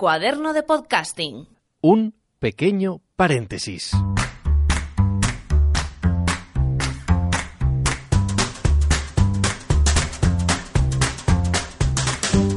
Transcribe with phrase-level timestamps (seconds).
[0.00, 1.46] Cuaderno de Podcasting.
[1.82, 3.92] Un pequeño paréntesis.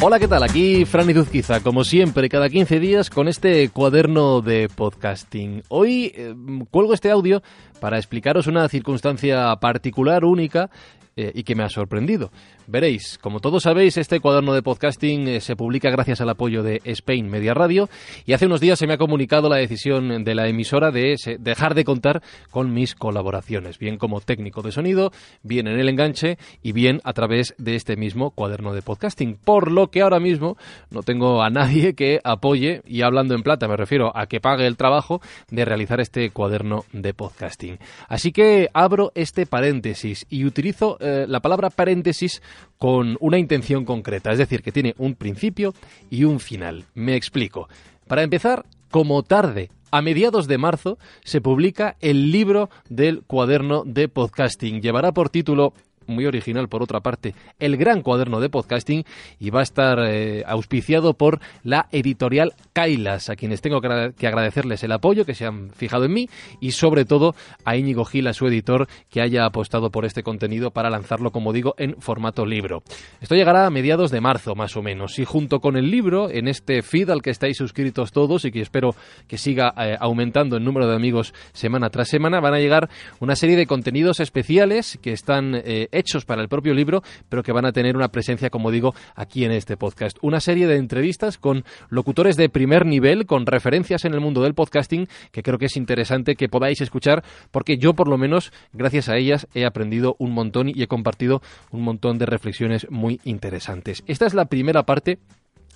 [0.00, 0.44] Hola, ¿qué tal?
[0.44, 5.62] Aquí Fran Duzquiza, como siempre, cada 15 días con este cuaderno de podcasting.
[5.68, 6.34] Hoy eh,
[6.70, 7.42] cuelgo este audio
[7.80, 10.70] para explicaros una circunstancia particular, única,
[11.18, 12.30] eh, y que me ha sorprendido.
[12.66, 16.82] Veréis, como todos sabéis, este cuaderno de podcasting eh, se publica gracias al apoyo de
[16.84, 17.88] Spain Media Radio
[18.26, 21.74] y hace unos días se me ha comunicado la decisión de la emisora de dejar
[21.74, 25.10] de contar con mis colaboraciones, bien como técnico de sonido,
[25.42, 29.38] bien en el enganche y bien a través de este mismo cuaderno de podcasting.
[29.42, 30.58] Por lo que ahora mismo
[30.90, 34.66] no tengo a nadie que apoye, y hablando en plata me refiero a que pague
[34.66, 37.78] el trabajo de realizar este cuaderno de podcasting.
[38.06, 42.42] Así que abro este paréntesis y utilizo eh, la palabra paréntesis
[42.78, 45.72] con una intención concreta, es decir, que tiene un principio
[46.10, 46.84] y un final.
[46.94, 47.68] Me explico.
[48.08, 54.08] Para empezar, como tarde a mediados de marzo se publica el libro del cuaderno de
[54.08, 54.82] podcasting.
[54.82, 55.74] Llevará por título
[56.06, 59.04] muy original por otra parte, el gran cuaderno de podcasting
[59.38, 64.82] y va a estar eh, auspiciado por la editorial Kailas, a quienes tengo que agradecerles
[64.82, 66.28] el apoyo que se han fijado en mí
[66.60, 70.70] y sobre todo a Íñigo Gil, a su editor, que haya apostado por este contenido
[70.70, 72.82] para lanzarlo, como digo, en formato libro.
[73.20, 76.48] Esto llegará a mediados de marzo, más o menos, y junto con el libro, en
[76.48, 78.94] este feed al que estáis suscritos todos y que espero
[79.26, 82.88] que siga eh, aumentando el número de amigos semana tras semana, van a llegar
[83.20, 87.52] una serie de contenidos especiales que están eh, hechos para el propio libro, pero que
[87.52, 90.16] van a tener una presencia, como digo, aquí en este podcast.
[90.22, 94.54] Una serie de entrevistas con locutores de primer nivel, con referencias en el mundo del
[94.54, 99.08] podcasting, que creo que es interesante que podáis escuchar, porque yo, por lo menos, gracias
[99.08, 104.02] a ellas, he aprendido un montón y he compartido un montón de reflexiones muy interesantes.
[104.06, 105.18] Esta es la primera parte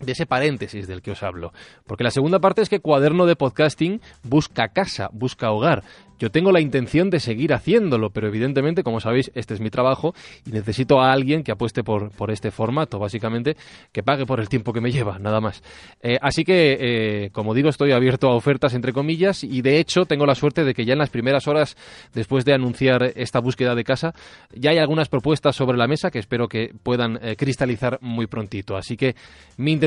[0.00, 1.52] de ese paréntesis del que os hablo.
[1.86, 5.82] Porque la segunda parte es que Cuaderno de Podcasting busca casa, busca hogar.
[6.18, 10.14] Yo tengo la intención de seguir haciéndolo, pero evidentemente, como sabéis, este es mi trabajo
[10.46, 13.56] y necesito a alguien que apueste por, por este formato, básicamente,
[13.92, 15.62] que pague por el tiempo que me lleva, nada más.
[16.02, 20.06] Eh, así que, eh, como digo, estoy abierto a ofertas, entre comillas, y de hecho
[20.06, 21.76] tengo la suerte de que ya en las primeras horas,
[22.14, 24.14] después de anunciar esta búsqueda de casa,
[24.54, 28.76] ya hay algunas propuestas sobre la mesa que espero que puedan eh, cristalizar muy prontito.
[28.76, 29.16] Así que
[29.58, 29.85] mi intención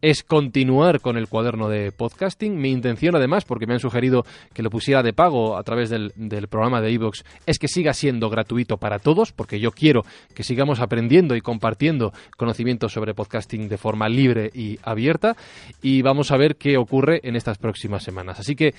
[0.00, 2.56] es continuar con el cuaderno de podcasting.
[2.60, 6.12] Mi intención, además, porque me han sugerido que lo pusiera de pago a través del,
[6.48, 10.02] programa de iVoox, es que siga siendo gratuito para todos, porque yo quiero
[10.34, 15.36] que sigamos aprendiendo y compartiendo conocimientos sobre podcasting de forma libre y abierta.
[15.82, 18.38] Y vamos a ver qué ocurre en estas próximas semanas.
[18.38, 18.74] Así que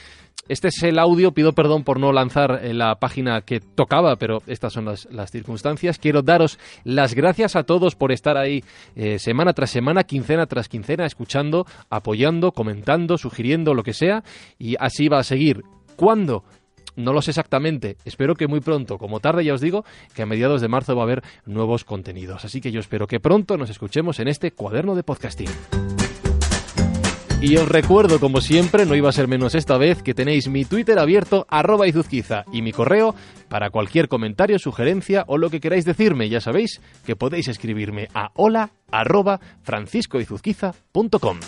[0.47, 1.31] este es el audio.
[1.31, 5.97] Pido perdón por no lanzar la página que tocaba, pero estas son las, circunstancias.
[5.97, 8.63] Quiero daros las gracias a todos por estar ahí
[8.95, 10.03] eh, semana tras semana,
[10.47, 14.23] tras quincena escuchando, apoyando, comentando, sugiriendo lo que sea
[14.57, 15.63] y así va a seguir.
[15.95, 16.43] ¿Cuándo?
[16.95, 17.97] No lo sé exactamente.
[18.05, 21.01] Espero que muy pronto, como tarde ya os digo, que a mediados de marzo va
[21.01, 22.45] a haber nuevos contenidos.
[22.45, 25.94] Así que yo espero que pronto nos escuchemos en este cuaderno de podcasting.
[27.41, 30.65] Y os recuerdo, como siempre, no iba a ser menos esta vez, que tenéis mi
[30.65, 33.13] Twitter abierto, arroba izuzquiza, y mi correo
[33.49, 36.29] para cualquier comentario, sugerencia o lo que queráis decirme.
[36.29, 41.39] Ya sabéis que podéis escribirme a hola arroba franciscoizuzquiza.com.